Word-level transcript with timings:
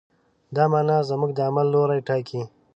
دا 0.55 0.63
معنی 0.71 0.97
زموږ 1.09 1.31
د 1.35 1.39
عمل 1.47 1.67
لوری 1.73 1.99
ټاکي. 2.07 2.41